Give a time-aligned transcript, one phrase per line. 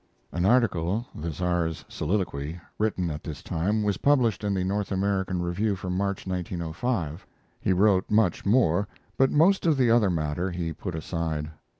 [0.31, 5.43] An article, "The Tsar's Soliloquy," written at this time, was published in the North American
[5.43, 7.23] Review for March (1905).
[7.59, 11.51] He wrote much more, but most of the other matter he put aside.